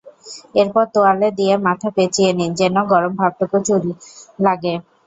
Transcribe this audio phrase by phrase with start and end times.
[0.55, 3.91] এরপর তোয়ালে দিয়ে মাথা পেঁচিয়ে নিন যেন গরম ভাপটুকু চুলে
[4.39, 4.73] লাগে।